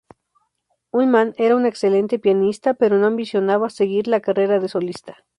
[0.89, 5.25] Ullmann era un excelente pianista, pero no ambicionaba seguir la carrera de solista.